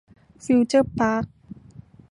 [0.45, 1.25] ฟิวเจอร์ปาร์ค